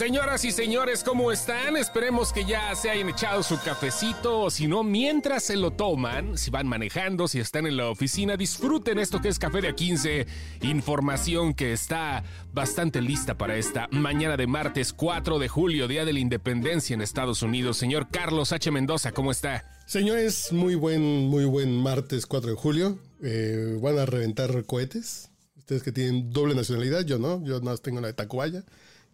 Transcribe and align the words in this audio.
Señoras 0.00 0.46
y 0.46 0.50
señores, 0.50 1.04
¿cómo 1.04 1.30
están? 1.30 1.76
Esperemos 1.76 2.32
que 2.32 2.46
ya 2.46 2.74
se 2.74 2.88
hayan 2.88 3.10
echado 3.10 3.42
su 3.42 3.60
cafecito, 3.60 4.48
si 4.48 4.66
no, 4.66 4.82
mientras 4.82 5.42
se 5.42 5.56
lo 5.56 5.72
toman, 5.72 6.38
si 6.38 6.50
van 6.50 6.66
manejando, 6.66 7.28
si 7.28 7.38
están 7.38 7.66
en 7.66 7.76
la 7.76 7.90
oficina, 7.90 8.38
disfruten 8.38 8.98
esto 8.98 9.20
que 9.20 9.28
es 9.28 9.38
Café 9.38 9.60
de 9.60 9.74
A15, 9.74 10.26
información 10.62 11.52
que 11.52 11.74
está 11.74 12.24
bastante 12.50 13.02
lista 13.02 13.36
para 13.36 13.56
esta 13.56 13.88
mañana 13.90 14.38
de 14.38 14.46
martes 14.46 14.94
4 14.94 15.38
de 15.38 15.48
julio, 15.48 15.86
Día 15.86 16.06
de 16.06 16.14
la 16.14 16.20
Independencia 16.20 16.94
en 16.94 17.02
Estados 17.02 17.42
Unidos. 17.42 17.76
Señor 17.76 18.08
Carlos 18.10 18.52
H. 18.52 18.70
Mendoza, 18.70 19.12
¿cómo 19.12 19.30
está? 19.30 19.66
Señores, 19.84 20.50
muy 20.50 20.76
buen, 20.76 21.02
muy 21.28 21.44
buen 21.44 21.76
martes 21.76 22.24
4 22.24 22.52
de 22.52 22.56
julio. 22.56 22.98
Eh, 23.22 23.78
van 23.82 23.98
a 23.98 24.06
reventar 24.06 24.64
cohetes. 24.64 25.28
Ustedes 25.58 25.82
que 25.82 25.92
tienen 25.92 26.32
doble 26.32 26.54
nacionalidad, 26.54 27.04
yo 27.04 27.18
no, 27.18 27.44
yo 27.44 27.60
más 27.60 27.82
tengo 27.82 28.00
la 28.00 28.06
de 28.06 28.14
Tacubaya 28.14 28.64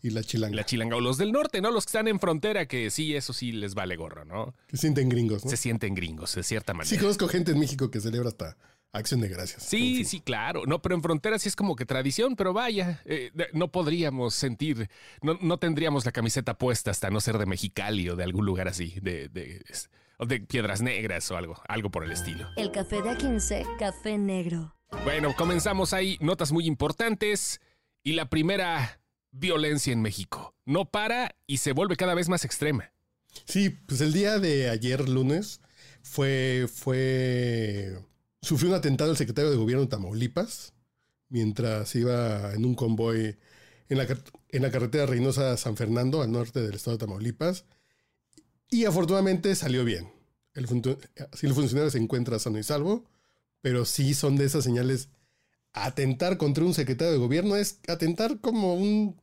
y 0.02 0.10
la 0.10 0.22
chilanga. 0.22 0.54
La 0.56 0.64
chilanga 0.64 0.96
o 0.96 1.00
los 1.00 1.18
del 1.18 1.32
norte, 1.32 1.60
¿no? 1.60 1.70
Los 1.70 1.84
que 1.86 1.90
están 1.90 2.08
en 2.08 2.20
frontera, 2.20 2.66
que 2.66 2.90
sí, 2.90 3.14
eso 3.16 3.32
sí 3.32 3.52
les 3.52 3.74
vale 3.74 3.96
gorro, 3.96 4.24
¿no? 4.24 4.54
Que 4.68 4.76
sienten 4.76 5.08
gringos, 5.08 5.44
¿no? 5.44 5.50
Se 5.50 5.56
sienten 5.56 5.94
gringos, 5.94 6.34
de 6.34 6.42
cierta 6.42 6.74
manera. 6.74 6.88
Sí, 6.94 6.98
conozco 6.98 7.28
gente 7.28 7.52
en 7.52 7.58
México 7.58 7.90
que 7.90 8.00
celebra 8.00 8.28
hasta 8.28 8.56
Acción 8.92 9.20
de 9.20 9.28
Gracias. 9.28 9.62
Sí, 9.64 9.76
En 9.90 9.96
fin. 9.96 10.04
sí, 10.06 10.20
claro. 10.20 10.62
No, 10.66 10.80
pero 10.80 10.94
en 10.94 11.02
frontera 11.02 11.38
sí 11.38 11.48
es 11.48 11.56
como 11.56 11.76
que 11.76 11.84
tradición, 11.84 12.34
pero 12.36 12.52
vaya, 12.54 13.02
eh, 13.04 13.30
de- 13.34 13.48
no 13.52 13.70
podríamos 13.72 14.34
sentir, 14.34 14.88
no, 15.22 15.36
no 15.42 15.58
tendríamos 15.58 16.06
la 16.06 16.12
camiseta 16.12 16.56
puesta 16.56 16.90
hasta 16.92 17.10
no 17.10 17.20
ser 17.20 17.36
de 17.38 17.46
Mexicali 17.46 18.08
o 18.08 18.16
de 18.16 18.24
algún 18.24 18.46
lugar 18.46 18.68
así, 18.68 18.94
de, 19.02 19.28
de, 19.28 19.62
de 20.26 20.40
Piedras 20.40 20.80
Negras 20.80 21.30
o 21.30 21.36
algo, 21.36 21.60
algo 21.68 21.90
por 21.90 22.04
el 22.04 22.12
estilo. 22.12 22.48
El 22.56 22.70
Café 22.70 23.02
de 23.02 23.10
A15, 23.10 23.66
Café 23.78 24.16
Negro. 24.16 24.74
Bueno, 25.04 25.34
comenzamos 25.36 25.92
ahí, 25.92 26.16
notas 26.20 26.52
muy 26.52 26.64
importantes. 26.66 27.60
Y 28.02 28.12
la 28.12 28.30
primera, 28.30 29.00
violencia 29.38 29.92
en 29.92 30.02
México. 30.02 30.54
No 30.64 30.90
para 30.90 31.34
y 31.46 31.58
se 31.58 31.72
vuelve 31.72 31.96
cada 31.96 32.14
vez 32.14 32.28
más 32.28 32.44
extrema. 32.44 32.92
Sí, 33.44 33.70
pues 33.70 34.00
el 34.00 34.12
día 34.12 34.38
de 34.38 34.70
ayer, 34.70 35.08
lunes, 35.08 35.60
fue, 36.02 36.68
fue, 36.72 37.98
sufrió 38.40 38.70
un 38.70 38.76
atentado 38.76 39.10
el 39.10 39.16
secretario 39.16 39.50
de 39.50 39.56
gobierno 39.56 39.84
de 39.84 39.90
Tamaulipas 39.90 40.72
mientras 41.28 41.94
iba 41.94 42.54
en 42.54 42.64
un 42.64 42.74
convoy 42.74 43.36
en 43.88 43.98
la, 43.98 44.06
en 44.50 44.62
la 44.62 44.70
carretera 44.70 45.06
Reynosa 45.06 45.56
San 45.56 45.76
Fernando, 45.76 46.22
al 46.22 46.32
norte 46.32 46.60
del 46.60 46.74
estado 46.74 46.96
de 46.96 47.04
Tamaulipas. 47.04 47.64
Y 48.68 48.84
afortunadamente 48.84 49.54
salió 49.54 49.84
bien. 49.84 50.10
El, 50.54 50.66
sí, 50.66 51.46
el 51.46 51.54
funcionario 51.54 51.90
se 51.90 51.98
encuentra 51.98 52.38
sano 52.38 52.58
y 52.58 52.62
salvo, 52.62 53.04
pero 53.60 53.84
sí 53.84 54.14
son 54.14 54.36
de 54.36 54.46
esas 54.46 54.64
señales. 54.64 55.10
Atentar 55.72 56.38
contra 56.38 56.64
un 56.64 56.74
secretario 56.74 57.12
de 57.12 57.18
gobierno 57.18 57.56
es 57.56 57.80
atentar 57.86 58.40
como 58.40 58.74
un 58.74 59.20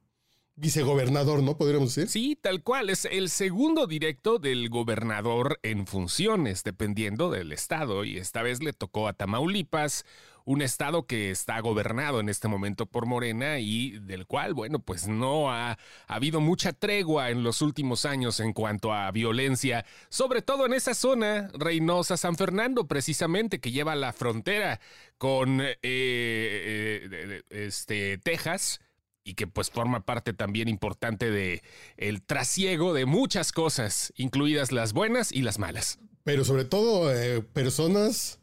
vicegobernador, 0.55 1.41
¿no? 1.41 1.57
Podríamos 1.57 1.93
decir. 1.95 2.09
Sí, 2.09 2.37
tal 2.39 2.61
cual. 2.63 2.89
Es 2.89 3.05
el 3.05 3.29
segundo 3.29 3.87
directo 3.87 4.39
del 4.39 4.69
gobernador 4.69 5.59
en 5.63 5.87
funciones, 5.87 6.63
dependiendo 6.63 7.31
del 7.31 7.51
estado. 7.51 8.03
Y 8.03 8.17
esta 8.17 8.43
vez 8.43 8.61
le 8.61 8.73
tocó 8.73 9.07
a 9.07 9.13
Tamaulipas, 9.13 10.05
un 10.45 10.61
estado 10.61 11.07
que 11.07 11.31
está 11.31 11.59
gobernado 11.61 12.19
en 12.19 12.27
este 12.27 12.49
momento 12.49 12.85
por 12.85 13.05
Morena 13.05 13.59
y 13.59 13.91
del 14.01 14.25
cual, 14.27 14.53
bueno, 14.53 14.79
pues 14.79 15.07
no 15.07 15.49
ha, 15.51 15.71
ha 15.71 15.77
habido 16.07 16.41
mucha 16.41 16.73
tregua 16.73 17.29
en 17.29 17.43
los 17.43 17.61
últimos 17.61 18.03
años 18.05 18.41
en 18.41 18.51
cuanto 18.51 18.91
a 18.93 19.09
violencia, 19.11 19.85
sobre 20.09 20.41
todo 20.41 20.65
en 20.65 20.73
esa 20.73 20.93
zona, 20.95 21.49
Reynosa 21.53 22.17
San 22.17 22.35
Fernando, 22.35 22.87
precisamente, 22.87 23.59
que 23.59 23.71
lleva 23.71 23.95
la 23.95 24.11
frontera 24.11 24.81
con 25.17 25.61
eh, 25.61 25.77
eh, 25.81 27.07
de- 27.09 27.65
este, 27.65 28.17
Texas 28.17 28.81
y 29.23 29.35
que 29.35 29.47
pues 29.47 29.69
forma 29.69 30.05
parte 30.05 30.33
también 30.33 30.67
importante 30.67 31.31
de 31.31 31.61
el 31.97 32.21
trasiego 32.21 32.93
de 32.93 33.05
muchas 33.05 33.51
cosas, 33.51 34.13
incluidas 34.15 34.71
las 34.71 34.93
buenas 34.93 35.31
y 35.31 35.41
las 35.41 35.59
malas. 35.59 35.99
Pero 36.23 36.45
sobre 36.45 36.65
todo 36.65 37.13
eh, 37.13 37.41
personas 37.41 38.39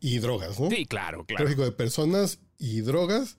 y 0.00 0.18
drogas, 0.18 0.60
¿no? 0.60 0.70
Sí, 0.70 0.86
claro, 0.86 1.24
claro. 1.24 1.44
Tráfico 1.44 1.64
de 1.64 1.72
personas 1.72 2.38
y 2.58 2.80
drogas, 2.80 3.38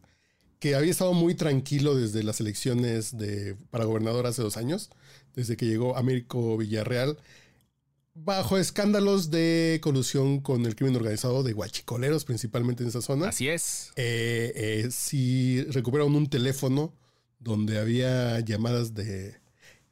que 0.59 0.75
había 0.75 0.91
estado 0.91 1.13
muy 1.13 1.35
tranquilo 1.35 1.95
desde 1.95 2.23
las 2.23 2.39
elecciones 2.39 3.17
de, 3.17 3.55
para 3.69 3.85
gobernador 3.85 4.25
hace 4.25 4.41
dos 4.41 4.57
años, 4.57 4.89
desde 5.35 5.55
que 5.55 5.67
llegó 5.67 5.97
Américo 5.97 6.57
Villarreal, 6.57 7.17
bajo 8.23 8.57
escándalos 8.57 9.29
de 9.29 9.79
colusión 9.81 10.39
con 10.39 10.65
el 10.65 10.75
crimen 10.75 10.95
organizado 10.95 11.43
de 11.43 11.53
guachicoleros, 11.53 12.25
principalmente 12.25 12.83
en 12.83 12.89
esa 12.89 13.01
zona. 13.01 13.29
Así 13.29 13.47
es. 13.47 13.91
Eh, 13.95 14.51
eh, 14.55 14.87
sí 14.91 15.63
recuperaron 15.69 16.15
un 16.15 16.29
teléfono 16.29 16.93
donde 17.39 17.79
había 17.79 18.39
llamadas 18.39 18.93
de, 18.93 19.35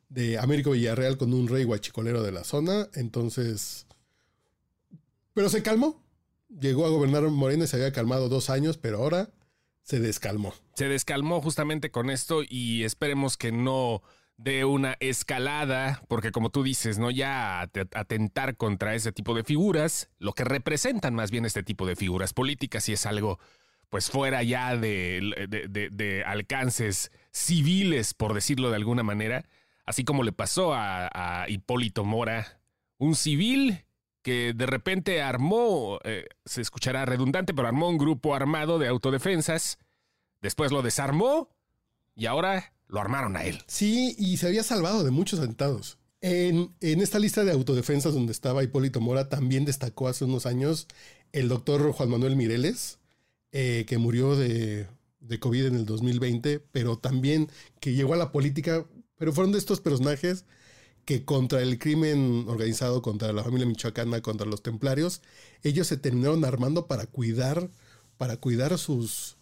de 0.10 0.40
Américo 0.40 0.72
Villarreal 0.72 1.18
con 1.18 1.34
un 1.34 1.48
rey 1.48 1.64
guachicolero 1.64 2.24
de 2.24 2.32
la 2.32 2.44
zona. 2.44 2.90
Entonces. 2.96 3.86
Pero 5.34 5.50
se 5.50 5.62
calmó. 5.62 6.04
Llegó 6.50 6.86
a 6.86 6.90
gobernar 6.90 7.24
Morena 7.24 7.66
y 7.66 7.68
se 7.68 7.76
había 7.76 7.92
calmado 7.92 8.30
dos 8.30 8.50
años, 8.50 8.78
pero 8.78 8.98
ahora 8.98 9.30
se 9.84 10.00
descalmó. 10.00 10.54
Se 10.76 10.88
descalmó 10.88 11.42
justamente 11.42 11.92
con 11.92 12.10
esto 12.10 12.42
y 12.48 12.84
esperemos 12.84 13.38
que 13.38 13.52
no 13.52 14.02
de 14.38 14.66
una 14.66 14.98
escalada, 15.00 16.02
porque 16.10 16.32
como 16.32 16.50
tú 16.50 16.64
dices, 16.64 17.00
¿no? 17.00 17.10
Ya 17.10 17.62
at- 17.62 17.96
atentar 17.96 18.58
contra 18.58 18.94
ese 18.96 19.12
tipo 19.12 19.34
de 19.34 19.44
figuras, 19.44 20.10
lo 20.20 20.34
que 20.34 20.44
representan 20.44 21.16
más 21.16 21.32
bien 21.32 21.46
este 21.46 21.64
tipo 21.64 21.86
de 21.86 21.96
figuras 21.96 22.34
políticas 22.34 22.88
y 22.90 22.94
es 22.94 23.06
algo 23.06 23.40
pues 23.90 24.10
fuera 24.10 24.44
ya 24.44 24.76
de, 24.76 25.48
de- 25.48 25.68
de- 25.70 25.90
de 25.90 26.24
alcances 26.26 27.12
civiles, 27.32 28.14
por 28.14 28.34
decirlo 28.34 28.70
de 28.70 28.76
alguna 28.76 29.04
manera, 29.04 29.46
así 29.86 30.04
como 30.04 30.24
le 30.24 30.34
pasó 30.34 30.74
a, 30.74 31.08
a 31.44 31.48
Hipólito 31.50 32.04
Mora, 32.04 32.60
un 32.98 33.16
civil 33.16 33.86
que 34.22 34.54
de 34.54 34.66
repente 34.66 35.22
armó, 35.22 36.00
eh, 36.04 36.26
se 36.46 36.62
escuchará 36.62 37.06
redundante, 37.06 37.54
pero 37.54 37.68
armó 37.68 37.88
un 37.88 37.98
grupo 38.00 38.36
armado 38.36 38.80
de 38.80 38.88
autodefensas, 38.88 39.78
después 40.42 40.72
lo 40.72 40.82
desarmó 40.82 41.50
y 42.16 42.26
ahora 42.26 42.74
lo 42.96 43.02
armaron 43.02 43.36
a 43.36 43.44
él. 43.44 43.62
Sí, 43.68 44.16
y 44.18 44.38
se 44.38 44.48
había 44.48 44.64
salvado 44.64 45.04
de 45.04 45.12
muchos 45.12 45.40
atentados. 45.40 45.98
En, 46.22 46.74
en 46.80 47.02
esta 47.02 47.20
lista 47.20 47.44
de 47.44 47.52
autodefensas 47.52 48.14
donde 48.14 48.32
estaba 48.32 48.64
Hipólito 48.64 49.02
Mora, 49.02 49.28
también 49.28 49.66
destacó 49.66 50.08
hace 50.08 50.24
unos 50.24 50.46
años 50.46 50.88
el 51.34 51.50
doctor 51.50 51.92
Juan 51.92 52.10
Manuel 52.10 52.38
Mireles, 52.38 53.00
eh, 53.52 53.84
que 53.86 53.98
murió 53.98 54.38
de, 54.38 54.88
de 55.20 55.40
COVID 55.40 55.66
en 55.66 55.76
el 55.76 55.86
2020, 55.86 56.62
pero 56.72 56.98
también 56.98 57.50
que 57.82 57.94
llegó 57.94 58.14
a 58.14 58.18
la 58.18 58.32
política, 58.32 58.86
pero 59.18 59.34
fueron 59.34 59.52
de 59.52 59.60
estos 59.60 59.82
personajes 59.82 60.46
que 61.04 61.26
contra 61.26 61.62
el 61.62 61.78
crimen 61.78 62.46
organizado, 62.48 63.02
contra 63.02 63.34
la 63.34 63.44
familia 63.44 63.68
michoacana, 63.68 64.22
contra 64.22 64.48
los 64.48 64.64
templarios, 64.64 65.22
ellos 65.64 65.88
se 65.88 65.98
terminaron 65.98 66.46
armando 66.46 66.88
para 66.88 67.06
cuidar, 67.08 67.70
para 68.18 68.38
cuidar 68.38 68.78
sus, 68.78 69.36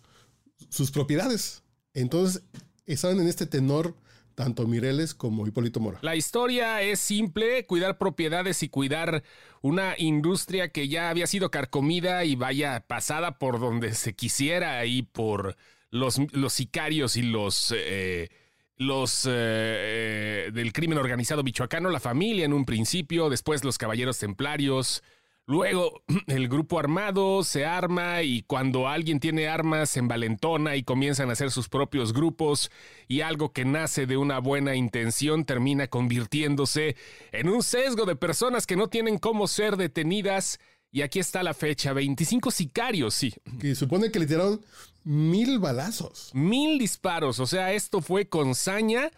sus 0.69 0.89
propiedades. 0.89 1.61
Entonces, 1.93 2.41
estaban 2.85 3.19
en 3.19 3.27
este 3.27 3.45
tenor 3.45 3.95
tanto 4.35 4.67
Mireles 4.67 5.13
como 5.13 5.45
Hipólito 5.45 5.79
Mora. 5.79 5.99
La 6.01 6.15
historia 6.15 6.81
es 6.81 6.99
simple, 6.99 7.65
cuidar 7.65 7.97
propiedades 7.97 8.63
y 8.63 8.69
cuidar 8.69 9.23
una 9.61 9.93
industria 9.97 10.69
que 10.69 10.87
ya 10.87 11.09
había 11.09 11.27
sido 11.27 11.51
carcomida 11.51 12.25
y 12.25 12.35
vaya 12.35 12.85
pasada 12.87 13.37
por 13.37 13.59
donde 13.59 13.93
se 13.93 14.15
quisiera 14.15 14.83
y 14.85 15.03
por 15.03 15.55
los, 15.91 16.19
los 16.33 16.53
sicarios 16.53 17.15
y 17.15 17.23
los... 17.23 17.73
eh, 17.75 18.29
los 18.75 19.25
eh, 19.25 19.29
eh, 19.31 20.51
del 20.51 20.73
crimen 20.73 20.97
organizado 20.97 21.43
michoacano, 21.43 21.89
la 21.91 21.99
familia 21.99 22.43
en 22.43 22.53
un 22.53 22.65
principio, 22.65 23.29
después 23.29 23.63
los 23.63 23.77
caballeros 23.77 24.17
templarios, 24.17 25.03
luego 25.45 26.03
el 26.27 26.47
grupo 26.47 26.79
armado 26.79 27.43
se 27.43 27.65
arma 27.65 28.21
y 28.21 28.43
cuando 28.43 28.87
alguien 28.87 29.19
tiene 29.19 29.47
armas 29.47 29.91
se 29.91 29.99
envalentona 29.99 30.75
y 30.75 30.83
comienzan 30.83 31.29
a 31.29 31.33
hacer 31.33 31.51
sus 31.51 31.69
propios 31.69 32.13
grupos 32.13 32.71
y 33.07 33.21
algo 33.21 33.51
que 33.51 33.65
nace 33.65 34.05
de 34.05 34.17
una 34.17 34.39
buena 34.39 34.75
intención 34.75 35.45
termina 35.45 35.87
convirtiéndose 35.87 36.95
en 37.31 37.49
un 37.49 37.63
sesgo 37.63 38.05
de 38.05 38.15
personas 38.15 38.65
que 38.65 38.75
no 38.75 38.87
tienen 38.87 39.17
cómo 39.17 39.47
ser 39.47 39.77
detenidas. 39.77 40.59
Y 40.91 41.01
aquí 41.01 41.17
está 41.17 41.41
la 41.41 41.55
fecha, 41.55 41.91
25 41.91 42.51
sicarios, 42.51 43.15
sí, 43.15 43.33
Que 43.59 43.73
supone 43.73 44.11
que 44.11 44.19
le 44.19 44.27
tiraron 44.27 44.61
mil 45.03 45.57
balazos. 45.57 46.29
mil 46.35 46.77
disparos, 46.77 47.39
o 47.39 47.47
sea, 47.47 47.73
esto 47.73 47.99
fue 47.99 48.29
con 48.29 48.53
saña, 48.53 49.09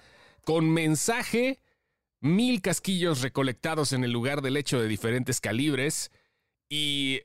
con 0.46 0.70
mensaje, 0.70 1.60
mil 2.22 2.62
casquillos 2.62 3.22
recolectados 3.22 3.92
en 3.92 4.06
el 4.06 4.12
lugar 4.12 4.42
del 4.42 4.56
hecho 4.56 4.80
de 4.80 4.88
diferentes 4.88 5.42
calibres 5.42 6.12
y 6.70 7.22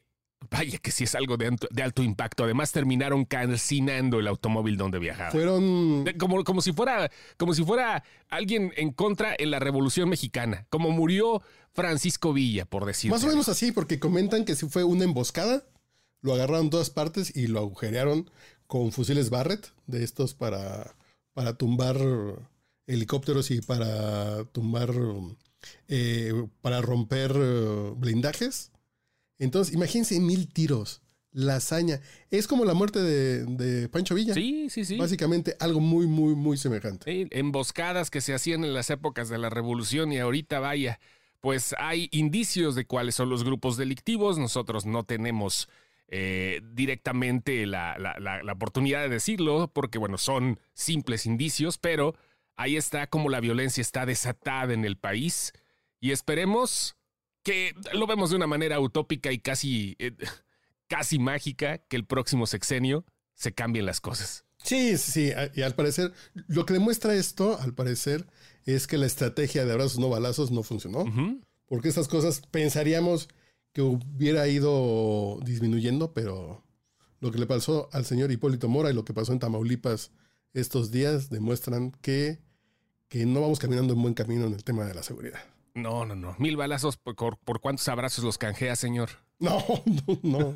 Vaya 0.49 0.79
que 0.79 0.91
sí 0.91 1.05
es 1.05 1.15
algo 1.15 1.37
de 1.37 1.49
alto, 1.49 1.69
de 1.71 1.83
alto 1.83 2.03
impacto. 2.03 2.45
Además 2.45 2.73
terminaron 2.73 3.25
calcinando 3.27 4.19
el 4.19 4.27
automóvil 4.27 4.79
donde 4.79 4.99
viajaba. 4.99 5.31
Fueron 5.31 6.05
Como, 6.19 6.43
como, 6.45 6.63
si 6.63 6.73
fuera, 6.73 7.11
como 7.37 7.53
si 7.53 7.63
fuera 7.63 8.03
alguien 8.31 8.73
en 8.77 8.93
contra 8.93 9.35
en 9.39 9.51
la 9.51 9.59
Revolución 9.59 10.09
Mexicana. 10.09 10.67
Como 10.71 10.91
murió 10.91 11.43
Francisco 11.73 12.33
Villa, 12.33 12.65
por 12.65 12.87
decirlo. 12.87 13.17
más 13.17 13.25
o 13.25 13.29
menos 13.29 13.49
así, 13.49 13.71
porque 13.71 14.01
comentan 14.01 14.45
que 14.47 14.57
si 14.57 14.67
fue 14.67 14.83
una 14.83 15.05
emboscada, 15.05 15.63
lo 16.23 16.33
agarraron 16.33 16.65
en 16.65 16.71
todas 16.71 16.91
partes 16.91 17.37
y 17.37 17.47
lo 17.47 17.61
agujerearon 17.61 18.31
con 18.67 18.93
fusiles 18.93 19.31
Barrett, 19.31 19.73
de 19.87 20.05
estos 20.05 20.33
para, 20.33 20.97
para 21.35 21.55
tumbar 21.55 21.99
helicópteros 22.87 23.51
y 23.51 23.61
para 23.61 24.45
tumbar, 24.47 24.95
eh, 25.89 26.33
para 26.63 26.81
romper 26.81 27.33
eh, 27.37 27.93
blindajes. 27.97 28.73
Entonces, 29.41 29.75
imagínense 29.75 30.21
mil 30.21 30.47
tiros. 30.53 31.03
La 31.33 31.57
hazaña. 31.57 32.01
Es 32.33 32.49
como 32.49 32.65
la 32.65 32.75
muerte 32.75 33.01
de, 33.01 33.45
de 33.45 33.89
Pancho 33.89 34.17
Villa. 34.17 34.35
Sí, 34.35 34.69
sí, 34.69 34.85
sí. 34.85 34.97
Básicamente 34.97 35.55
algo 35.61 35.79
muy, 35.79 36.09
muy, 36.09 36.35
muy 36.35 36.57
semejante. 36.57 37.05
Sí, 37.05 37.29
emboscadas 37.31 38.11
que 38.11 38.21
se 38.21 38.35
hacían 38.35 38.65
en 38.65 38.75
las 38.75 38.91
épocas 38.91 39.29
de 39.29 39.39
la 39.39 39.49
revolución 39.49 40.11
y 40.11 40.19
ahorita 40.19 40.59
vaya, 40.59 40.99
pues 41.41 41.73
hay 41.79 42.09
indicios 42.11 42.75
de 42.75 42.85
cuáles 42.85 43.15
son 43.15 43.29
los 43.29 43.45
grupos 43.45 43.77
delictivos. 43.77 44.39
Nosotros 44.39 44.87
no 44.87 45.05
tenemos 45.05 45.69
eh, 46.09 46.63
directamente 46.73 47.65
la, 47.65 47.97
la, 47.97 48.19
la, 48.19 48.43
la 48.43 48.53
oportunidad 48.53 49.03
de 49.03 49.11
decirlo 49.11 49.71
porque, 49.73 49.99
bueno, 49.99 50.19
son 50.19 50.59
simples 50.75 51.27
indicios, 51.27 51.79
pero 51.79 52.17
ahí 52.57 52.77
está 52.77 53.07
como 53.07 53.29
la 53.31 53.39
violencia 53.39 53.83
está 53.83 54.05
desatada 54.05 54.75
en 54.75 54.85
el 54.85 54.97
país 54.97 55.53
y 56.01 56.11
esperemos 56.11 56.97
que 57.43 57.75
lo 57.93 58.07
vemos 58.07 58.31
de 58.31 58.37
una 58.37 58.47
manera 58.47 58.81
utópica 58.81 59.33
y 59.33 59.39
casi, 59.39 59.97
eh, 59.99 60.13
casi 60.89 61.19
mágica 61.19 61.79
que 61.79 61.97
el 61.97 62.05
próximo 62.05 62.47
sexenio 62.47 63.05
se 63.35 63.53
cambien 63.53 63.87
las 63.87 64.01
cosas. 64.01 64.45
Sí, 64.63 64.99
sí. 64.99 65.33
Y 65.55 65.63
al 65.63 65.75
parecer, 65.75 66.13
lo 66.47 66.67
que 66.67 66.75
demuestra 66.75 67.15
esto, 67.15 67.59
al 67.61 67.75
parecer, 67.75 68.27
es 68.67 68.87
que 68.87 68.99
la 68.99 69.07
estrategia 69.07 69.65
de 69.65 69.73
abrazos 69.73 69.99
no 69.99 70.11
balazos 70.11 70.51
no 70.51 70.63
funcionó. 70.63 71.05
Porque 71.67 71.89
estas 71.89 72.09
cosas 72.09 72.43
pensaríamos 72.51 73.29
que 73.73 73.83
hubiera 73.83 74.47
ido 74.49 75.39
disminuyendo, 75.45 76.13
pero 76.13 76.65
lo 77.21 77.31
que 77.31 77.39
le 77.39 77.47
pasó 77.47 77.89
al 77.93 78.05
señor 78.05 78.33
Hipólito 78.33 78.69
Mora 78.69 78.91
y 78.91 78.95
lo 78.95 79.05
que 79.05 79.15
pasó 79.15 79.33
en 79.33 79.39
Tamaulipas 79.39 80.11
estos 80.53 80.91
días 80.91 81.31
demuestran 81.31 81.93
que, 81.93 82.41
que 83.09 83.25
no 83.27 83.41
vamos 83.41 83.61
caminando 83.61 83.95
en 83.95 84.03
buen 84.03 84.15
camino 84.15 84.47
en 84.47 84.55
el 84.55 84.65
tema 84.65 84.85
de 84.85 84.95
la 84.95 85.03
seguridad. 85.03 85.41
No, 85.75 86.05
no, 86.05 86.15
no. 86.15 86.35
Mil 86.39 86.57
balazos 86.57 86.97
por, 86.97 87.15
por- 87.39 87.61
cuántos 87.61 87.89
abrazos 87.89 88.25
los 88.25 88.39
canjea, 88.39 88.77
señor. 88.77 89.11
No, 89.41 89.65
no, 89.87 90.19
no. 90.23 90.55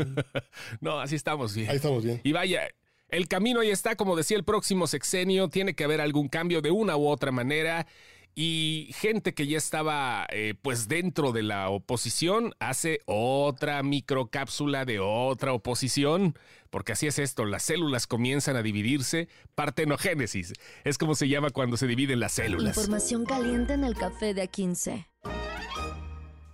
No, 0.82 1.00
así 1.00 1.14
estamos 1.16 1.54
bien. 1.54 1.70
Ahí 1.70 1.76
estamos 1.76 2.04
bien. 2.04 2.20
Y 2.22 2.32
vaya, 2.32 2.68
el 3.08 3.28
camino 3.28 3.60
ahí 3.60 3.70
está, 3.70 3.96
como 3.96 4.14
decía 4.14 4.36
el 4.36 4.44
próximo 4.44 4.86
sexenio, 4.86 5.48
tiene 5.48 5.74
que 5.74 5.84
haber 5.84 6.02
algún 6.02 6.28
cambio 6.28 6.60
de 6.60 6.70
una 6.70 6.94
u 6.94 7.06
otra 7.08 7.32
manera. 7.32 7.86
Y 8.36 8.90
gente 8.94 9.32
que 9.32 9.46
ya 9.46 9.58
estaba 9.58 10.26
eh, 10.30 10.54
pues 10.60 10.88
dentro 10.88 11.30
de 11.30 11.44
la 11.44 11.68
oposición 11.70 12.52
hace 12.58 13.00
otra 13.06 13.82
microcápsula 13.84 14.84
de 14.84 14.98
otra 14.98 15.52
oposición, 15.52 16.36
porque 16.70 16.92
así 16.92 17.06
es 17.06 17.20
esto, 17.20 17.44
las 17.44 17.62
células 17.62 18.08
comienzan 18.08 18.56
a 18.56 18.62
dividirse, 18.62 19.28
partenogénesis, 19.54 20.52
es 20.82 20.98
como 20.98 21.14
se 21.14 21.28
llama 21.28 21.50
cuando 21.50 21.76
se 21.76 21.86
dividen 21.86 22.18
las 22.18 22.32
células. 22.32 22.76
Información 22.76 23.24
caliente 23.24 23.74
en 23.74 23.84
el 23.84 23.94
café 23.94 24.34
de 24.34 24.50
A15. 24.50 25.06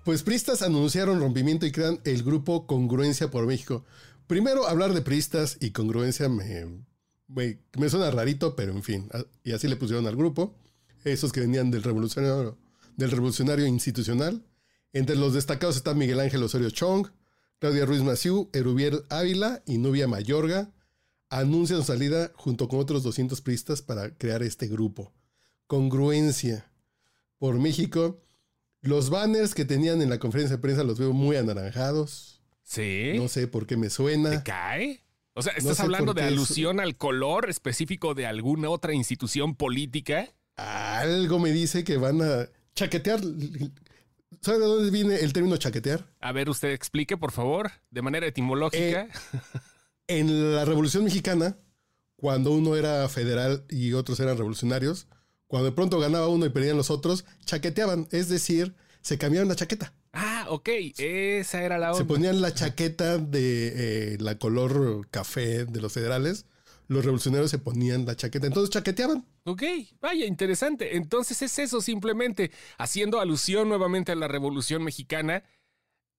Pues 0.05 0.23
Pristas 0.23 0.61
anunciaron 0.61 1.21
rompimiento 1.21 1.65
y 1.65 1.73
crean 1.73 2.01
el 2.05 2.23
grupo 2.23 2.67
Congruencia 2.67 3.31
por 3.31 3.47
México. 3.47 3.85
Primero, 4.27 4.67
hablar 4.69 4.93
de 4.93 5.01
Pristas 5.03 5.57
y 5.61 5.71
congruencia 5.71 6.29
me, 6.29 6.67
me, 7.27 7.59
me 7.79 7.89
suena 7.89 8.11
rarito, 8.11 8.55
pero 8.55 8.73
en 8.73 8.83
fin. 8.83 9.09
Y 9.45 9.53
así 9.53 9.67
le 9.67 9.77
pusieron 9.77 10.07
al 10.07 10.17
grupo. 10.17 10.55
Esos 11.05 11.33
que 11.33 11.41
venían 11.41 11.71
del 11.71 11.83
revolucionario, 11.83 12.59
del 12.97 13.11
revolucionario 13.11 13.67
institucional. 13.67 14.45
Entre 14.93 15.17
los 15.17 15.35
destacados 15.35 15.77
están 15.77 15.99
Miguel 15.99 16.21
Ángel 16.21 16.43
Osorio 16.43 16.71
Chong, 16.71 17.09
Claudia 17.59 17.87
Ruiz 17.87 18.03
Maciú, 18.03 18.51
Erubiel 18.53 19.05
Ávila 19.09 19.63
y 19.67 19.79
Nubia 19.79 20.09
Mayorga. 20.09 20.73
Anuncian 21.29 21.81
su 21.81 21.87
salida 21.87 22.33
junto 22.35 22.69
con 22.69 22.81
otros 22.81 23.03
200 23.05 23.41
pristas 23.41 23.83
para 23.83 24.11
crear 24.17 24.43
este 24.43 24.67
grupo. 24.67 25.13
Congruencia 25.69 26.69
por 27.39 27.59
México. 27.59 28.21
Los 28.83 29.09
banners 29.11 29.55
que 29.55 29.65
tenían 29.65 30.03
en 30.03 30.11
la 30.11 30.19
conferencia 30.19 30.57
de 30.57 30.61
prensa 30.63 30.83
los 30.83 30.99
veo 30.99 31.13
muy 31.13 31.37
anaranjados. 31.37 32.43
¿Sí? 32.65 33.13
No 33.17 33.29
sé 33.29 33.47
por 33.47 33.67
qué 33.67 33.77
me 33.77 33.87
¿Te 33.87 33.91
suena. 33.91 34.43
cae? 34.43 35.05
O 35.35 35.43
sea, 35.43 35.53
¿estás 35.53 35.77
sé 35.77 35.83
hablando 35.85 36.13
de 36.13 36.23
es- 36.23 36.27
alusión 36.29 36.81
al 36.81 36.97
color 36.97 37.49
específico 37.49 38.15
de 38.15 38.27
alguna 38.27 38.69
otra 38.69 38.93
institución 38.93 39.55
política? 39.55 40.35
Algo 40.65 41.39
me 41.39 41.51
dice 41.53 41.85
que 41.85 41.97
van 41.97 42.21
a 42.23 42.49
chaquetear. 42.75 43.21
¿Sabe 44.43 44.59
de 44.59 44.65
dónde 44.65 44.91
viene 44.91 45.17
el 45.17 45.33
término 45.33 45.57
chaquetear? 45.57 46.07
A 46.21 46.33
ver, 46.33 46.49
usted 46.49 46.71
explique, 46.73 47.17
por 47.17 47.33
favor, 47.33 47.71
de 47.91 48.03
manera 48.03 48.27
etimológica. 48.27 49.09
En 50.07 50.55
la 50.55 50.65
Revolución 50.65 51.05
Mexicana, 51.05 51.57
cuando 52.17 52.53
uno 52.53 52.77
era 52.77 53.09
federal 53.09 53.65
y 53.69 53.93
otros 53.93 54.19
eran 54.21 54.37
revolucionarios, 54.37 55.07
cuando 55.47 55.71
de 55.71 55.75
pronto 55.77 55.99
ganaba 55.99 56.29
uno 56.29 56.47
y 56.47 56.51
perdían 56.51 56.77
los 56.77 56.91
otros, 56.91 57.25
chaqueteaban. 57.45 58.09
Es 58.11 58.29
decir, 58.29 58.75
se 59.03 59.19
cambiaban 59.19 59.49
la 59.49 59.57
chaqueta. 59.57 59.95
ah, 60.13 60.47
ok, 60.49 60.69
esa 60.99 61.63
era 61.63 61.79
la 61.79 61.95
Se 61.95 62.03
onda. 62.03 62.15
ponían 62.15 62.41
la 62.41 62.53
chaqueta 62.55 63.19
de 63.19 64.15
eh, 64.15 64.17
la 64.21 64.39
color 64.39 65.07
café 65.11 65.65
de 65.65 65.81
los 65.81 65.93
federales. 65.93 66.45
Los 66.91 67.05
revolucionarios 67.05 67.53
se 67.53 67.59
ponían 67.59 68.05
la 68.05 68.17
chaqueta. 68.17 68.49
Entonces 68.49 68.71
chaqueteaban. 68.71 69.25
Ok, 69.45 69.63
vaya, 70.01 70.27
interesante. 70.27 70.97
Entonces 70.97 71.41
es 71.41 71.57
eso 71.61 71.81
simplemente, 71.81 72.51
haciendo 72.79 73.21
alusión 73.21 73.69
nuevamente 73.69 74.11
a 74.11 74.17
la 74.17 74.27
Revolución 74.27 74.83
Mexicana, 74.83 75.45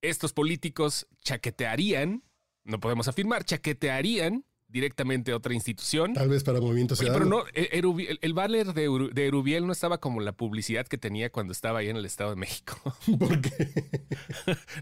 estos 0.01 0.31
políticos 0.31 1.07
chaquetearían, 1.23 2.23
no 2.63 2.79
podemos 2.79 3.09
afirmar, 3.09 3.44
chaquetearían 3.44 4.45
directamente 4.69 5.33
a 5.33 5.35
otra 5.35 5.53
institución. 5.53 6.13
Tal 6.13 6.29
vez 6.29 6.45
para 6.45 6.62
Movimiento 6.62 6.94
Oye, 6.94 7.03
Ciudadano. 7.03 7.44
pero 7.44 7.44
no, 7.44 7.51
Erubi- 7.53 8.07
el, 8.07 8.19
el 8.21 8.33
banner 8.33 8.74
de, 8.74 8.89
Eru- 8.89 9.12
de 9.12 9.27
Erubiel 9.27 9.67
no 9.67 9.74
estaba 9.74 10.00
como 10.00 10.21
la 10.21 10.31
publicidad 10.31 10.88
que 10.88 10.97
tenía 10.97 11.29
cuando 11.33 11.51
estaba 11.51 11.79
ahí 11.79 11.89
en 11.89 11.97
el 11.97 12.06
Estado 12.06 12.29
de 12.29 12.38
México. 12.38 12.79
Porque 13.19 13.51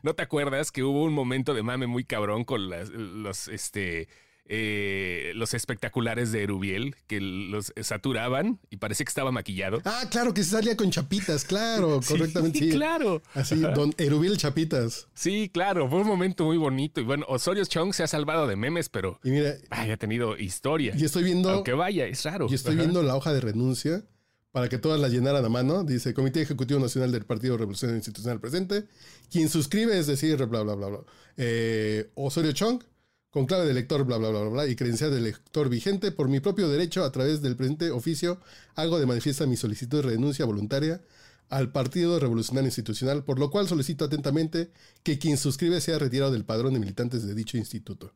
¿No 0.03 0.13
te 0.13 0.21
acuerdas 0.21 0.71
que 0.71 0.83
hubo 0.83 1.03
un 1.03 1.13
momento 1.13 1.56
de 1.56 1.63
mame 1.63 1.88
muy 1.88 2.03
cabrón 2.03 2.44
con 2.45 2.69
las- 2.69 2.89
los, 2.89 3.47
este, 3.47 4.07
eh, 4.51 5.31
los 5.35 5.53
espectaculares 5.53 6.31
de 6.31 6.43
Erubiel 6.43 6.95
que 7.07 7.21
los 7.21 7.71
saturaban 7.81 8.59
y 8.69 8.77
parecía 8.77 9.05
que 9.05 9.09
estaba 9.11 9.31
maquillado? 9.31 9.79
Ah, 9.85 10.05
claro, 10.09 10.33
que 10.33 10.43
se 10.43 10.49
salía 10.51 10.75
con 10.75 10.89
chapitas, 10.91 11.45
claro, 11.45 11.99
correctamente. 12.07 12.59
Sí, 12.59 12.69
claro. 12.71 13.21
Así, 13.35 13.56
don 13.56 13.94
Erubiel 13.97 14.37
Chapitas. 14.37 15.07
Sí, 15.13 15.49
claro, 15.53 15.87
fue 15.89 16.01
un 16.01 16.07
momento 16.07 16.45
muy 16.45 16.57
bonito. 16.57 16.99
Y 16.99 17.03
bueno, 17.03 17.25
Osorio 17.29 17.63
Chong 17.65 17.94
se 17.94 18.03
ha 18.03 18.07
salvado 18.07 18.47
de 18.47 18.56
memes, 18.56 18.89
pero 18.89 19.19
Y 19.23 19.29
mira, 19.29 19.53
ay, 19.69 19.91
ha 19.91 19.97
tenido 19.97 20.35
historia. 20.37 20.94
y 20.97 21.06
estoy 21.06 21.23
viendo, 21.23 21.49
Aunque 21.51 21.73
vaya, 21.73 22.07
es 22.07 22.23
raro. 22.25 22.47
y 22.49 22.56
estoy 22.56 22.73
Ajá. 22.73 22.81
viendo 22.81 23.03
la 23.03 23.15
hoja 23.15 23.31
de 23.33 23.41
renuncia 23.41 24.03
para 24.51 24.68
que 24.68 24.79
todas 24.79 24.99
la 24.99 25.09
llenaran 25.09 25.45
a 25.45 25.49
mano. 25.49 25.83
Dice 25.83 26.15
Comité 26.15 26.41
Ejecutivo 26.41 26.79
Nacional 26.79 27.11
del 27.11 27.23
Partido 27.25 27.56
Revolución 27.56 27.95
Institucional 27.95 28.39
Presente. 28.39 28.85
Quien 29.31 29.47
suscribe, 29.47 29.97
es 29.99 30.07
decir, 30.07 30.37
bla, 30.47 30.63
bla, 30.63 30.73
bla, 30.73 30.87
bla. 30.87 30.99
Eh, 31.37 32.09
Osorio 32.15 32.51
Chong, 32.51 32.83
con 33.30 33.45
clave 33.45 33.66
de 33.66 33.74
lector, 33.74 34.04
bla, 34.06 34.18
bla, 34.18 34.30
bla, 34.30 34.42
bla, 34.50 34.68
y 34.68 34.76
credencial 34.76 35.12
de 35.12 35.21
lector 35.21 35.69
vigente, 35.69 36.12
por 36.12 36.30
mi 36.30 36.40
propio 36.40 36.68
derecho, 36.69 37.04
a 37.04 37.12
través 37.12 37.42
del 37.42 37.56
presente 37.56 37.92
oficio, 37.92 38.40
hago 38.76 39.00
de 39.00 39.06
manifiesta 39.06 39.45
mi 39.45 39.56
solicitud 39.56 40.02
de 40.04 40.09
renuncia 40.09 40.45
voluntaria 40.45 41.02
al 41.50 41.71
Partido 41.71 42.19
Revolucionario 42.19 42.68
Institucional, 42.68 43.24
por 43.24 43.40
lo 43.40 43.50
cual 43.50 43.68
solicito 43.68 44.06
atentamente 44.06 44.71
que 45.04 45.19
quien 45.19 45.38
suscribe 45.38 45.81
sea 45.81 46.00
retirado 46.00 46.31
del 46.31 46.45
padrón 46.45 46.74
de 46.74 46.80
militantes 46.80 47.26
de 47.26 47.33
dicho 47.33 47.57
instituto. 47.57 48.14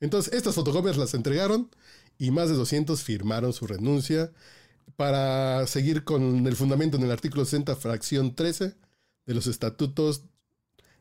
Entonces, 0.00 0.32
estas 0.32 0.54
fotocopias 0.54 0.96
las 0.96 1.14
entregaron 1.14 1.70
y 2.18 2.30
más 2.30 2.48
de 2.48 2.54
200 2.54 3.02
firmaron 3.02 3.52
su 3.52 3.66
renuncia 3.66 4.32
para 4.96 5.66
seguir 5.66 6.04
con 6.04 6.46
el 6.46 6.56
fundamento 6.56 6.96
en 6.96 7.04
el 7.04 7.10
artículo 7.10 7.44
60, 7.44 7.76
fracción 7.76 8.34
13 8.34 8.74
de 9.26 9.34
los 9.34 9.46
estatutos 9.46 10.22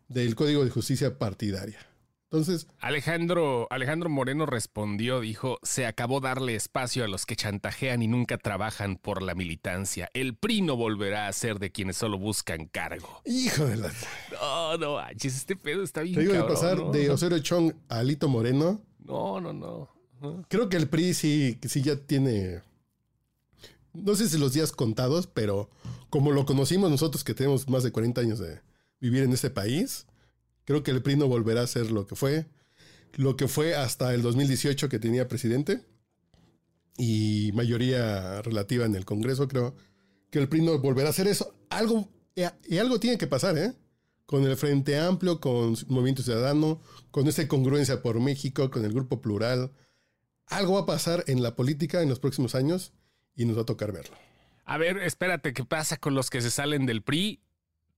del 0.08 0.36
Código 0.36 0.64
de 0.64 0.70
Justicia 0.70 1.18
Partidaria. 1.18 1.80
Entonces, 2.32 2.68
Alejandro, 2.80 3.66
Alejandro 3.72 4.08
Moreno 4.08 4.46
respondió, 4.46 5.20
dijo, 5.20 5.58
se 5.64 5.88
acabó 5.88 6.20
darle 6.20 6.54
espacio 6.54 7.04
a 7.04 7.08
los 7.08 7.26
que 7.26 7.36
chantajean 7.36 8.04
y 8.04 8.08
nunca 8.08 8.38
trabajan 8.38 8.98
por 8.98 9.24
la 9.24 9.34
militancia. 9.34 10.12
El 10.14 10.36
PRI 10.36 10.62
no 10.62 10.76
volverá 10.76 11.28
a 11.28 11.34
ser 11.34 11.58
de 11.58 11.72
quienes 11.72 11.98
solo 11.98 12.20
buscan 12.20 12.68
cargo. 12.68 13.24
hijo 13.26 13.66
de 13.66 13.78
la... 13.78 13.92
No, 14.32 14.78
no, 14.78 14.96
manches, 14.98 15.38
este 15.38 15.56
pedo 15.56 15.82
está 15.82 16.02
bien 16.02 16.14
Te 16.16 16.22
digo 16.22 16.34
de 16.34 16.40
cabrón, 16.40 16.56
pasar 16.56 16.78
¿no? 16.78 16.92
de 16.92 17.10
Osorio 17.10 17.40
Chong 17.40 17.74
a 17.88 17.98
Alito 17.98 18.30
Moreno. 18.30 18.80
No, 19.00 19.42
no, 19.42 19.52
no. 19.52 19.90
Creo 20.50 20.70
que 20.70 20.78
el 20.78 20.88
PRI 20.88 21.16
sí, 21.16 21.58
sí 21.68 21.82
ya 21.82 21.96
tiene... 21.96 22.62
No 23.92 24.14
sé 24.14 24.30
si 24.30 24.38
los 24.38 24.54
días 24.54 24.72
contados, 24.72 25.26
pero 25.26 25.72
como 26.12 26.32
lo 26.32 26.46
conocimos 26.46 26.92
nosotros 26.92 27.24
que 27.24 27.34
tenemos 27.34 27.68
más 27.68 27.82
de 27.82 27.92
40 27.92 28.22
años 28.22 28.38
de 28.38 28.62
vivir 29.00 29.24
en 29.24 29.34
este 29.34 29.50
país, 29.50 30.06
Creo 30.70 30.84
que 30.84 30.92
el 30.92 31.02
PRI 31.02 31.16
no 31.16 31.28
volverá 31.28 31.64
a 31.64 31.68
ser 31.68 31.90
lo 31.90 32.06
que 32.06 32.16
fue. 32.16 32.46
Lo 33.16 33.36
que 33.36 33.48
fue 33.48 33.74
hasta 33.74 34.14
el 34.14 34.22
2018 34.22 34.88
que 34.88 35.00
tenía 35.00 35.28
presidente 35.28 35.84
y 36.96 37.50
mayoría 37.56 38.44
relativa 38.44 38.86
en 38.86 38.94
el 38.94 39.04
Congreso. 39.04 39.48
Creo 39.48 39.76
que 40.30 40.38
el 40.38 40.48
PRI 40.48 40.62
no 40.62 40.78
volverá 40.78 41.08
a 41.08 41.10
hacer 41.10 41.26
eso. 41.26 41.56
Algo, 41.72 42.08
y 42.36 42.78
algo 42.78 43.00
tiene 43.00 43.18
que 43.18 43.26
pasar, 43.26 43.58
¿eh? 43.58 43.74
Con 44.28 44.44
el 44.44 44.56
Frente 44.58 45.00
Amplio, 45.00 45.40
con 45.40 45.76
Movimiento 45.88 46.22
Ciudadano, 46.22 46.80
con 47.10 47.28
esa 47.28 47.48
congruencia 47.48 48.04
por 48.04 48.20
México, 48.20 48.70
con 48.70 48.86
el 48.86 48.94
Grupo 48.94 49.24
Plural. 49.24 49.72
Algo 50.46 50.76
va 50.76 50.82
a 50.82 50.86
pasar 50.86 51.24
en 51.26 51.42
la 51.42 51.56
política 51.56 52.04
en 52.04 52.10
los 52.10 52.20
próximos 52.20 52.54
años 52.54 52.94
y 53.36 53.46
nos 53.46 53.58
va 53.58 53.64
a 53.64 53.66
tocar 53.66 53.92
verlo. 53.92 54.16
A 54.66 54.78
ver, 54.78 55.00
espérate, 55.00 55.52
¿qué 55.52 55.66
pasa 55.66 55.98
con 55.98 56.14
los 56.14 56.30
que 56.30 56.42
se 56.42 56.52
salen 56.52 56.86
del 56.86 57.02
PRI? 57.02 57.42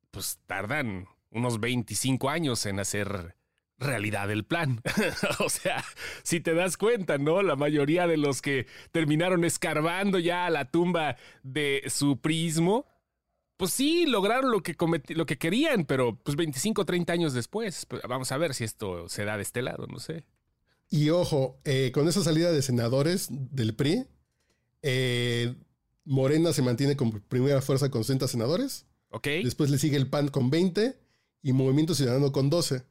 Pues 0.10 0.40
tardan 0.48 1.10
unos 1.32 1.60
25 1.60 2.30
años 2.30 2.66
en 2.66 2.80
hacer 2.80 3.36
realidad 3.82 4.32
el 4.32 4.46
plan. 4.46 4.82
o 5.40 5.50
sea, 5.50 5.84
si 6.24 6.40
te 6.40 6.54
das 6.54 6.78
cuenta, 6.78 7.18
¿no? 7.18 7.42
La 7.42 7.56
mayoría 7.56 8.08
de 8.08 8.18
los 8.18 8.42
que 8.42 8.68
terminaron 8.92 9.44
escarbando 9.44 10.20
ya 10.20 10.46
a 10.46 10.50
la 10.50 10.70
tumba 10.70 11.18
de 11.44 11.84
su 11.88 12.20
prismo, 12.20 12.86
pues 13.58 13.74
sí, 13.74 14.06
lograron 14.06 14.52
lo 14.52 14.62
que, 14.62 14.76
lo 15.10 15.26
que 15.26 15.38
querían, 15.38 15.86
pero 15.86 16.16
pues 16.16 16.38
25 16.38 16.82
o 16.82 16.86
30 16.86 17.14
años 17.14 17.34
después. 17.34 17.86
Pues, 17.88 18.02
vamos 18.08 18.32
a 18.32 18.38
ver 18.38 18.54
si 18.54 18.64
esto 18.64 19.10
se 19.10 19.26
da 19.26 19.36
de 19.36 19.44
este 19.44 19.62
lado, 19.62 19.88
no 19.88 20.00
sé. 20.00 20.24
Y 20.90 21.10
ojo, 21.10 21.60
eh, 21.64 21.92
con 21.94 22.08
esa 22.08 22.24
salida 22.24 22.52
de 22.52 22.62
senadores 22.62 23.28
del 23.30 23.76
PRI, 23.76 24.08
eh, 24.82 25.56
Morena 26.04 26.54
se 26.54 26.62
mantiene 26.62 26.96
como 26.98 27.20
primera 27.22 27.62
fuerza 27.62 27.90
con 27.90 28.04
60 28.04 28.28
senadores. 28.28 28.86
Ok. 29.10 29.28
Después 29.44 29.70
le 29.70 29.78
sigue 29.78 29.98
el 29.98 30.10
PAN 30.10 30.30
con 30.30 30.50
20 30.50 30.98
y 31.42 31.54
Movimiento 31.54 31.96
Ciudadano 31.96 32.32
con 32.32 32.50
12. 32.50 32.84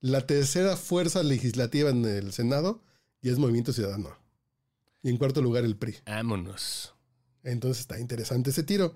La 0.00 0.26
tercera 0.26 0.76
fuerza 0.76 1.22
legislativa 1.22 1.90
en 1.90 2.04
el 2.04 2.32
Senado 2.32 2.82
y 3.20 3.30
es 3.30 3.38
Movimiento 3.38 3.72
Ciudadano. 3.72 4.16
Y 5.02 5.10
en 5.10 5.16
cuarto 5.16 5.42
lugar 5.42 5.64
el 5.64 5.76
PRI. 5.76 5.96
Vámonos. 6.06 6.94
Entonces 7.42 7.80
está 7.80 7.98
interesante 7.98 8.50
ese 8.50 8.62
tiro. 8.62 8.94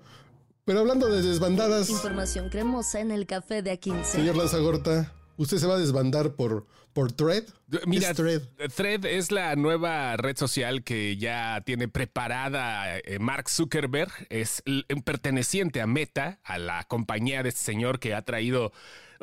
Pero 0.65 0.79
hablando 0.79 1.07
de 1.07 1.21
desbandadas. 1.21 1.89
Información 1.89 2.49
cremosa 2.49 3.01
en 3.01 3.11
el 3.11 3.25
café 3.25 3.61
de 3.61 3.79
A15. 3.79 4.03
Señor 4.03 4.37
Lanzagorta, 4.37 5.13
¿usted 5.37 5.57
se 5.57 5.67
va 5.67 5.75
a 5.75 5.79
desbandar 5.79 6.35
por, 6.35 6.65
por 6.93 7.11
Thread? 7.11 7.43
Mira, 7.85 8.13
Thread? 8.13 8.41
Thread 8.75 9.05
es 9.05 9.31
la 9.31 9.55
nueva 9.55 10.15
red 10.17 10.37
social 10.37 10.83
que 10.83 11.17
ya 11.17 11.61
tiene 11.65 11.87
preparada 11.87 12.97
eh, 12.99 13.19
Mark 13.19 13.49
Zuckerberg. 13.49 14.11
Es 14.29 14.63
perteneciente 15.03 15.81
a 15.81 15.87
Meta, 15.87 16.39
a 16.43 16.57
la 16.57 16.83
compañía 16.83 17.43
de 17.43 17.49
este 17.49 17.61
señor 17.61 17.99
que 17.99 18.13
ha 18.13 18.21
traído 18.21 18.71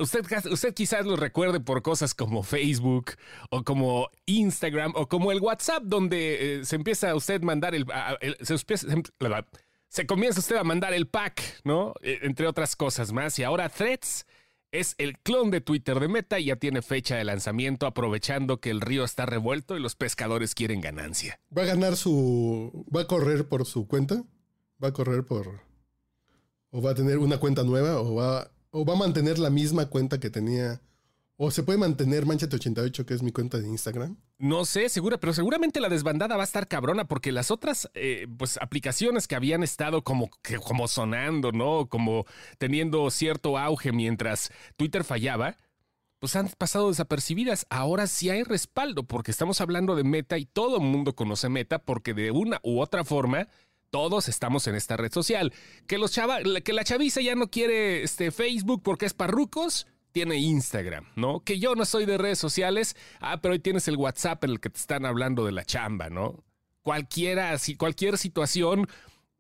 Usted, 0.00 0.25
usted 0.50 0.73
quizás 0.73 1.05
lo 1.05 1.17
recuerde 1.17 1.61
por 1.61 1.83
cosas 1.83 2.14
como 2.14 2.43
Facebook 2.43 3.12
o 3.50 3.64
como 3.64 4.09
Instagram 4.25 4.93
o 4.95 5.09
como 5.09 5.31
el 5.31 5.40
WhatsApp, 5.40 5.83
donde 5.85 6.61
eh, 6.61 6.64
se 6.64 6.76
empieza 6.76 7.11
a 7.11 7.14
usted 7.14 7.43
mandar 7.43 7.75
el, 7.75 7.85
se, 9.88 10.07
comienza 10.07 10.40
usted 10.40 10.57
a 10.57 10.64
mandar 10.64 10.95
el 10.95 11.07
pack, 11.07 11.61
¿no? 11.64 11.93
E, 12.00 12.21
entre 12.23 12.47
otras 12.47 12.76
cosas 12.76 13.12
más. 13.12 13.38
Y 13.38 13.43
ahora 13.43 13.69
Threads 13.69 14.25
es 14.72 14.94
el 14.98 15.18
clon 15.18 15.50
de 15.50 15.60
Twitter 15.60 16.00
de 16.00 16.08
Meta 16.08 16.38
y 16.38 16.46
ya 16.46 16.56
tiene 16.56 16.82
fecha 16.82 17.16
de 17.16 17.24
lanzamiento, 17.24 17.86
aprovechando 17.86 18.60
que 18.60 18.70
el 18.70 18.80
río 18.80 19.04
está 19.04 19.26
revuelto 19.26 19.76
y 19.76 19.80
los 19.80 19.96
pescadores 19.96 20.54
quieren 20.54 20.80
ganancia. 20.80 21.40
¿Va 21.56 21.62
a 21.62 21.66
ganar 21.66 21.96
su. 21.96 22.86
va 22.94 23.02
a 23.02 23.06
correr 23.06 23.48
por 23.48 23.66
su 23.66 23.86
cuenta? 23.86 24.24
¿Va 24.82 24.88
a 24.88 24.92
correr 24.92 25.24
por. 25.24 25.60
o 26.70 26.82
va 26.82 26.92
a 26.92 26.94
tener 26.94 27.18
una 27.18 27.38
cuenta 27.38 27.62
nueva? 27.62 28.00
¿O 28.00 28.14
va 28.14 28.50
o 28.70 28.84
va 28.84 28.94
a 28.94 28.96
mantener 28.96 29.38
la 29.38 29.50
misma 29.50 29.86
cuenta 29.86 30.20
que 30.20 30.30
tenía. 30.30 30.80
O 31.42 31.50
se 31.50 31.62
puede 31.62 31.78
mantener 31.78 32.26
Manchete88, 32.26 33.06
que 33.06 33.14
es 33.14 33.23
mi 33.23 33.32
cuenta 33.32 33.56
de 33.56 33.66
Instagram. 33.66 34.14
No 34.37 34.66
sé, 34.66 34.90
segura, 34.90 35.18
pero 35.18 35.32
seguramente 35.32 35.80
la 35.80 35.88
desbandada 35.88 36.37
va 36.37 36.42
a 36.42 36.44
estar 36.44 36.68
cabrona 36.68 37.09
porque 37.09 37.32
las 37.32 37.50
otras 37.50 37.90
eh, 37.94 38.26
pues, 38.37 38.59
aplicaciones 38.61 39.26
que 39.26 39.37
habían 39.37 39.62
estado 39.62 40.04
como, 40.04 40.28
como 40.62 40.87
sonando, 40.87 41.50
¿no? 41.50 41.88
Como 41.88 42.26
teniendo 42.59 43.11
cierto 43.11 43.56
auge 43.56 43.90
mientras 43.90 44.52
Twitter 44.76 45.02
fallaba, 45.02 45.56
pues 46.18 46.37
han 46.37 46.50
pasado 46.59 46.90
desapercibidas. 46.90 47.66
Ahora 47.70 48.06
sí 48.06 48.28
hay 48.28 48.42
respaldo 48.42 49.04
porque 49.04 49.30
estamos 49.30 49.62
hablando 49.62 49.97
de 49.97 50.04
Meta 50.04 50.37
y 50.37 50.44
todo 50.44 50.76
el 50.76 50.82
mundo 50.82 51.16
conoce 51.16 51.49
Meta 51.49 51.78
porque 51.78 52.12
de 52.12 52.32
una 52.32 52.61
u 52.62 52.80
otra 52.80 53.02
forma 53.02 53.49
todos 53.88 54.28
estamos 54.28 54.66
en 54.66 54.75
esta 54.75 54.99
red 54.99 55.11
social. 55.11 55.54
Que, 55.87 55.97
los 55.97 56.12
chava, 56.12 56.40
que 56.62 56.75
la 56.75 56.85
chaviza 56.85 57.23
ya 57.23 57.35
no 57.35 57.49
quiere 57.49 58.02
este, 58.02 58.30
Facebook 58.30 58.82
porque 58.82 59.06
es 59.06 59.14
parrucos, 59.14 59.87
tiene 60.12 60.37
Instagram, 60.37 61.07
¿no? 61.17 61.40
Que 61.40 61.59
yo 61.59 61.75
no 61.75 61.85
soy 61.85 62.07
de 62.07 62.19
redes 62.19 62.38
sociales, 62.38 62.97
ah, 63.21 63.40
pero 63.40 63.52
hoy 63.52 63.61
tienes 63.61 63.88
el 63.88 63.97
WhatsApp 63.97 64.45
en 64.45 64.50
el 64.50 64.61
que 64.61 64.71
te 64.71 64.79
están 64.79 65.07
hablando 65.07 65.45
de 65.45 65.52
la 65.52 65.64
chamba, 65.64 66.11
¿no? 66.11 66.45
Cualquiera, 66.83 67.57
cualquier 67.79 68.19
situación, 68.19 68.87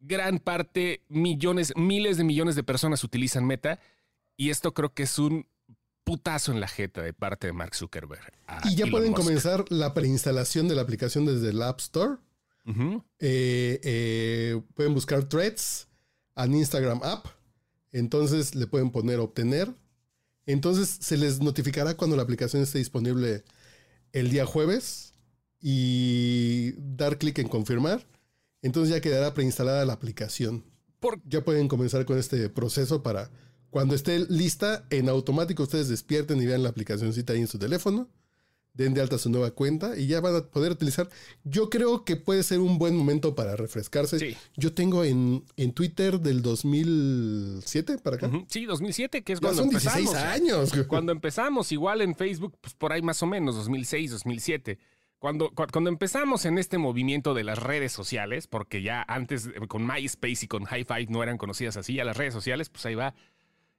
gran 0.00 0.38
parte, 0.38 1.02
millones, 1.08 1.72
miles 1.76 2.16
de 2.16 2.24
millones 2.24 2.54
de 2.54 2.62
personas 2.62 3.04
utilizan 3.04 3.46
Meta 3.46 3.80
y 4.36 4.50
esto 4.50 4.72
creo 4.72 4.94
que 4.94 5.04
es 5.04 5.18
un 5.18 5.46
putazo 6.04 6.52
en 6.52 6.60
la 6.60 6.68
jeta 6.68 7.02
de 7.02 7.12
parte 7.12 7.46
de 7.46 7.52
Mark 7.52 7.74
Zuckerberg. 7.74 8.32
Y 8.64 8.74
ya 8.74 8.86
pueden 8.86 9.12
comenzar 9.12 9.64
la 9.68 9.94
preinstalación 9.94 10.66
de 10.66 10.74
la 10.74 10.82
aplicación 10.82 11.26
desde 11.26 11.50
el 11.50 11.62
App 11.62 11.80
Store. 11.80 12.16
Eh, 13.18 13.80
eh, 13.82 14.60
pueden 14.74 14.94
buscar 14.94 15.24
threads 15.24 15.88
en 16.36 16.54
Instagram 16.54 17.00
app. 17.02 17.26
Entonces 17.92 18.54
le 18.54 18.66
pueden 18.66 18.90
poner 18.90 19.20
obtener. 19.20 19.72
Entonces 20.52 20.98
se 21.00 21.16
les 21.16 21.40
notificará 21.40 21.96
cuando 21.96 22.16
la 22.16 22.22
aplicación 22.22 22.62
esté 22.62 22.78
disponible 22.78 23.44
el 24.12 24.30
día 24.30 24.46
jueves 24.46 25.14
y 25.60 26.72
dar 26.76 27.18
clic 27.18 27.38
en 27.38 27.48
confirmar. 27.48 28.06
Entonces 28.62 28.94
ya 28.94 29.00
quedará 29.00 29.34
preinstalada 29.34 29.84
la 29.84 29.92
aplicación. 29.92 30.64
Ya 31.24 31.44
pueden 31.44 31.68
comenzar 31.68 32.04
con 32.04 32.18
este 32.18 32.48
proceso 32.48 33.02
para 33.02 33.30
cuando 33.70 33.94
esté 33.94 34.18
lista, 34.28 34.84
en 34.90 35.08
automático 35.08 35.62
ustedes 35.62 35.88
despierten 35.88 36.42
y 36.42 36.46
vean 36.46 36.64
la 36.64 36.70
aplicacióncita 36.70 37.32
ahí 37.32 37.40
en 37.40 37.46
su 37.46 37.58
teléfono 37.58 38.08
den 38.80 38.94
de 38.94 39.02
alta 39.02 39.18
su 39.18 39.30
nueva 39.30 39.50
cuenta 39.50 39.96
y 39.96 40.06
ya 40.06 40.20
van 40.20 40.36
a 40.36 40.40
poder 40.42 40.72
utilizar. 40.72 41.08
Yo 41.44 41.68
creo 41.68 42.04
que 42.04 42.16
puede 42.16 42.42
ser 42.42 42.60
un 42.60 42.78
buen 42.78 42.96
momento 42.96 43.34
para 43.34 43.54
refrescarse. 43.54 44.36
Yo 44.56 44.72
tengo 44.72 45.04
en, 45.04 45.44
en 45.56 45.72
Twitter 45.72 46.18
del 46.18 46.42
2007 46.42 47.98
para 47.98 48.16
acá. 48.16 48.30
Sí, 48.48 48.64
2007, 48.64 49.22
que 49.22 49.34
es 49.34 49.40
cuando 49.40 49.62
son 49.62 49.68
empezamos. 49.68 50.12
16 50.12 50.24
años. 50.24 50.72
Cuando 50.88 51.12
empezamos, 51.12 51.72
igual 51.72 52.00
en 52.00 52.14
Facebook, 52.14 52.56
pues 52.60 52.74
por 52.74 52.92
ahí 52.92 53.02
más 53.02 53.22
o 53.22 53.26
menos, 53.26 53.54
2006, 53.56 54.10
2007. 54.12 54.78
Cuando, 55.18 55.50
cuando 55.50 55.90
empezamos 55.90 56.46
en 56.46 56.56
este 56.56 56.78
movimiento 56.78 57.34
de 57.34 57.44
las 57.44 57.58
redes 57.58 57.92
sociales, 57.92 58.46
porque 58.46 58.80
ya 58.80 59.04
antes 59.06 59.48
eh, 59.48 59.66
con 59.68 59.86
MySpace 59.86 60.46
y 60.46 60.48
con 60.48 60.64
High 60.64 60.84
Five 60.84 61.06
no 61.10 61.22
eran 61.22 61.36
conocidas 61.36 61.76
así, 61.76 61.94
ya 61.94 62.04
las 62.04 62.16
redes 62.16 62.32
sociales, 62.32 62.70
pues 62.70 62.86
ahí 62.86 62.94
va. 62.94 63.14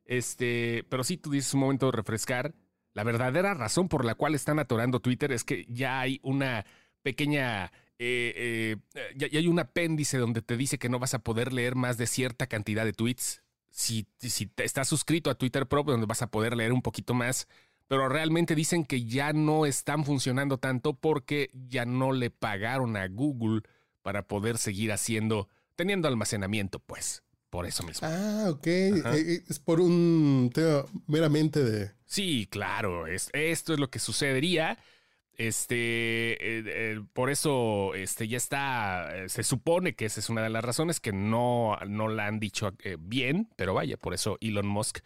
Este, 0.06 0.86
pero 0.90 1.04
sí, 1.04 1.18
tú 1.18 1.32
dices 1.32 1.52
un 1.56 1.62
momento 1.62 1.88
de 1.88 1.94
refrescar. 1.94 2.54
La 2.94 3.04
verdadera 3.04 3.54
razón 3.54 3.88
por 3.88 4.06
la 4.06 4.16
cual 4.16 4.36
están 4.36 4.60
atorando 4.60 5.00
Twitter 5.00 5.32
es 5.32 5.44
que 5.44 5.66
ya 5.70 6.00
hay 6.00 6.20
una 6.24 6.66
pequeña 7.02 7.72
eh, 8.04 8.78
eh, 8.96 9.14
ya, 9.16 9.28
hay 9.32 9.48
un 9.48 9.60
apéndice 9.60 10.18
donde 10.18 10.42
te 10.42 10.58
dice 10.58 10.80
que 10.80 10.90
no 10.90 10.98
vas 10.98 11.14
a 11.14 11.20
poder 11.20 11.54
leer 11.54 11.76
más 11.76 12.00
de 12.00 12.08
cierta 12.08 12.48
cantidad 12.48 12.84
de 12.84 12.94
tweets. 12.94 13.44
Si, 13.70 14.08
si 14.18 14.52
estás 14.58 14.88
suscrito 14.88 15.30
a 15.30 15.36
Twitter 15.36 15.68
Pro, 15.68 15.84
donde 15.84 16.08
vas 16.08 16.24
a 16.24 16.32
poder 16.32 16.58
leer 16.58 16.74
un 16.74 16.82
poquito 16.82 17.14
más, 17.14 17.48
pero 17.88 18.10
realmente 18.10 18.56
dicen 18.56 18.86
que 18.86 19.06
ya 19.06 19.34
no 19.34 19.68
están 19.68 20.04
funcionando 20.04 20.58
tanto 20.58 20.96
porque 20.96 21.52
ya 21.54 21.86
no 21.86 22.12
le 22.12 22.32
pagaron 22.32 22.98
a 22.98 23.08
Google 23.08 23.62
para 24.02 24.28
poder 24.28 24.58
seguir 24.58 24.92
haciendo, 24.92 25.48
teniendo 25.76 26.08
almacenamiento, 26.08 26.80
pues. 26.80 27.22
Por 27.52 27.66
eso 27.66 27.84
mismo. 27.84 28.08
Ah, 28.10 28.46
ok. 28.50 28.66
Eh, 28.66 29.04
eh, 29.06 29.44
es 29.48 29.60
por 29.60 29.82
un 29.82 30.50
tema 30.54 30.86
meramente 31.06 31.62
de. 31.62 31.92
Sí, 32.06 32.48
claro. 32.50 33.08
Es, 33.08 33.30
esto 33.34 33.74
es 33.74 33.80
lo 33.80 33.90
que 33.90 34.00
sucedería. 34.00 34.80
Este, 35.34 36.38
eh, 36.40 37.02
por 37.12 37.30
eso, 37.30 37.94
este, 37.94 38.30
ya 38.30 38.38
está. 38.38 39.12
Se 39.28 39.44
supone 39.44 39.96
que 39.96 40.06
esa 40.06 40.22
es 40.22 40.30
una 40.30 40.42
de 40.44 40.50
las 40.50 40.64
razones 40.64 41.02
que 41.02 41.12
no, 41.12 41.78
no 41.86 42.08
la 42.08 42.28
han 42.28 42.40
dicho 42.40 42.74
bien, 43.00 43.50
pero 43.58 43.74
vaya, 43.74 43.98
por 43.98 44.14
eso 44.14 44.38
Elon 44.40 44.68
Musk 44.68 45.00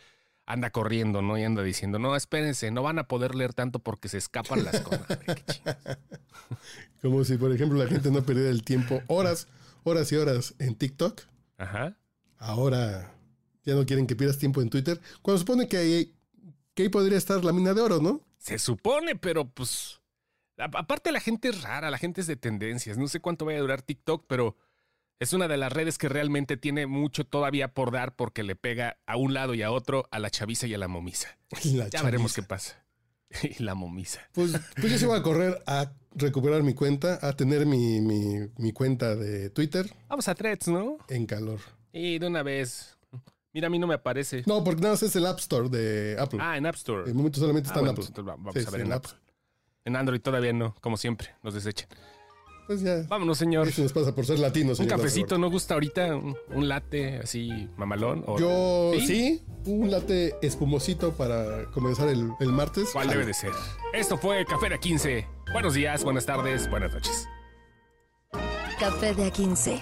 anda 0.45 0.69
corriendo, 0.69 1.23
¿no? 1.23 1.39
Y 1.39 1.43
anda 1.43 1.63
diciendo, 1.63 1.97
no, 1.97 2.15
espérense, 2.15 2.69
no 2.69 2.83
van 2.83 2.99
a 2.99 3.07
poder 3.07 3.33
leer 3.33 3.55
tanto 3.55 3.79
porque 3.79 4.07
se 4.07 4.19
escapan 4.19 4.63
las 4.63 4.81
cosas. 4.81 5.17
Como 7.01 7.23
si, 7.23 7.37
por 7.37 7.51
ejemplo, 7.51 7.79
la 7.79 7.89
gente 7.89 8.11
no 8.11 8.21
perdiera 8.21 8.51
el 8.51 8.61
tiempo 8.61 9.01
horas, 9.07 9.47
horas 9.83 10.11
y 10.11 10.15
horas 10.17 10.53
en 10.59 10.75
TikTok. 10.75 11.21
Ajá 11.57 11.97
ahora 12.37 13.13
ya 13.63 13.75
no 13.75 13.85
quieren 13.85 14.07
que 14.07 14.15
pierdas 14.15 14.37
tiempo 14.37 14.61
en 14.61 14.69
Twitter. 14.69 14.99
Cuando 15.21 15.39
supone 15.39 15.67
que 15.67 15.77
ahí, 15.77 16.15
que 16.73 16.83
ahí 16.83 16.89
podría 16.89 17.17
estar 17.17 17.43
la 17.43 17.53
mina 17.53 17.73
de 17.73 17.81
oro, 17.81 17.99
¿no? 17.99 18.21
Se 18.37 18.59
supone, 18.59 19.15
pero 19.15 19.49
pues... 19.49 19.99
Aparte 20.57 21.11
la 21.11 21.19
gente 21.19 21.49
es 21.49 21.63
rara, 21.63 21.91
la 21.91 21.97
gente 21.97 22.21
es 22.21 22.27
de 22.27 22.37
tendencias. 22.37 22.97
No 22.97 23.07
sé 23.09 23.19
cuánto 23.19 23.43
vaya 23.43 23.57
a 23.57 23.61
durar 23.61 23.81
TikTok, 23.81 24.25
pero 24.27 24.55
es 25.19 25.33
una 25.33 25.49
de 25.49 25.57
las 25.57 25.73
redes 25.73 25.97
que 25.97 26.07
realmente 26.07 26.55
tiene 26.55 26.87
mucho 26.87 27.25
todavía 27.25 27.73
por 27.73 27.91
dar 27.91 28.15
porque 28.15 28.43
le 28.43 28.55
pega 28.55 28.97
a 29.05 29.17
un 29.17 29.33
lado 29.33 29.53
y 29.53 29.63
a 29.63 29.71
otro 29.71 30.07
a 30.11 30.19
la 30.19 30.29
chaviza 30.29 30.67
y 30.67 30.73
a 30.73 30.77
la 30.77 30.87
momisa. 30.87 31.37
ya 31.91 32.01
veremos 32.03 32.33
qué 32.33 32.43
pasa. 32.43 32.85
y 33.43 33.63
la 33.63 33.75
momisa. 33.75 34.21
Pues, 34.33 34.53
pues 34.79 34.91
yo 34.91 34.99
sí 34.99 35.05
voy 35.05 35.19
a 35.19 35.23
correr 35.23 35.61
a 35.65 35.91
recuperar 36.13 36.63
mi 36.63 36.73
cuenta, 36.73 37.19
a 37.21 37.33
tener 37.33 37.65
mi, 37.65 37.99
mi, 37.99 38.47
mi 38.57 38.71
cuenta 38.71 39.15
de 39.15 39.49
Twitter 39.49 39.91
Vamos 40.07 40.27
a 40.27 40.35
threads, 40.35 40.67
¿no? 40.67 40.97
en 41.09 41.25
calor. 41.25 41.59
Y 41.97 42.19
de 42.19 42.27
una 42.27 42.43
vez. 42.43 42.97
Mira, 43.53 43.67
a 43.67 43.69
mí 43.69 43.79
no 43.79 43.87
me 43.87 43.93
aparece. 43.93 44.43
No, 44.45 44.63
porque 44.65 44.81
nada 44.81 44.95
más 44.95 45.03
es 45.03 45.15
el 45.15 45.25
App 45.25 45.39
Store 45.39 45.69
de 45.69 46.17
Apple. 46.19 46.39
Ah, 46.41 46.57
en 46.57 46.65
App 46.65 46.75
Store. 46.75 47.05
De 47.05 47.13
momento 47.13 47.39
solamente 47.39 47.69
Ah, 47.69 47.71
está 47.73 47.87
en 47.89 47.95
pues 47.95 48.09
Apple. 48.09 48.23
va- 48.23 48.35
vamos 48.35 48.53
Sí, 48.53 48.59
a 48.59 48.63
sí, 48.63 48.71
ver 48.71 48.81
en 48.81 48.87
en 48.87 48.93
App 48.93 49.05
Apple. 49.05 49.17
En 49.85 49.95
Android 49.95 50.19
todavía 50.19 50.51
no, 50.51 50.75
como 50.81 50.97
siempre, 50.97 51.29
nos 51.41 51.53
desechan. 51.53 51.87
Pues 52.67 52.81
ya. 52.81 53.03
Vámonos, 53.07 53.37
señor. 53.37 53.67
Eso 53.67 53.81
nos 53.83 53.93
pasa 53.93 54.13
por 54.13 54.25
ser 54.25 54.39
latinos. 54.39 54.79
Un 54.79 54.87
cafecito, 54.87 55.37
¿no 55.37 55.49
gusta 55.49 55.75
ahorita? 55.75 56.15
Un, 56.17 56.35
un 56.49 56.67
latte 56.67 57.19
así 57.19 57.69
mamalón. 57.77 58.23
¿O 58.27 58.37
Yo 58.39 58.91
¿Sí? 58.99 59.05
¿Sí? 59.07 59.45
un 59.71 59.89
latte 59.91 60.35
espumosito 60.41 61.13
para 61.13 61.65
comenzar 61.71 62.09
el, 62.09 62.31
el 62.41 62.49
martes. 62.51 62.89
¿Cuál 62.91 63.07
debe 63.07 63.25
de 63.25 63.33
ser? 63.35 63.51
Esto 63.93 64.17
fue 64.17 64.43
Café 64.45 64.67
de 64.69 64.79
15. 64.79 65.27
Buenos 65.53 65.75
días, 65.75 66.03
buenas 66.03 66.25
tardes, 66.25 66.69
buenas 66.69 66.91
noches. 66.93 67.27
Café 68.79 69.13
de 69.13 69.31
A15. 69.31 69.81